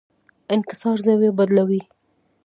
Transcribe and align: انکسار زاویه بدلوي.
انکسار 0.53 0.97
زاویه 1.05 1.31
بدلوي. 1.37 1.81